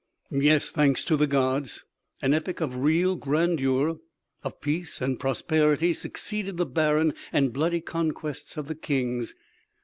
[0.31, 1.85] "Yes, thanks to the gods,
[2.23, 3.99] an epoch of real grandeur,
[4.41, 9.35] of peace and of prosperity succeeded the barren and bloody conquests of the kings.